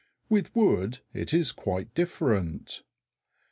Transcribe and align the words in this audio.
With 0.29 0.55
wood 0.55 0.97
it 1.13 1.31
is 1.31 1.51
quite 1.51 1.93
different. 1.93 2.81